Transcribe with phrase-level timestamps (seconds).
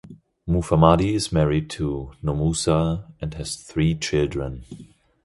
[0.47, 4.65] Mufamadi is married to Nomusa and has three children.